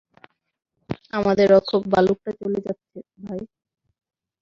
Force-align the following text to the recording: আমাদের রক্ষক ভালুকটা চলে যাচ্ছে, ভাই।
আমাদের 1.13 1.47
রক্ষক 1.51 1.81
ভালুকটা 1.93 2.31
চলে 2.39 2.59
যাচ্ছে, 2.65 2.97
ভাই। 3.23 3.41